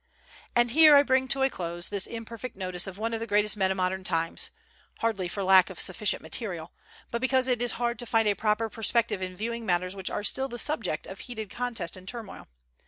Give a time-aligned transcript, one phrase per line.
[0.55, 3.55] And here I bring to a close this imperfect notice of one of the greatest
[3.55, 4.49] men of modern times,
[4.97, 6.71] hardly for lack of sufficient material,
[7.11, 10.23] but because it is hard to find a proper perspective in viewing matters which are
[10.23, 12.47] still the subject of heated contest and turmoil.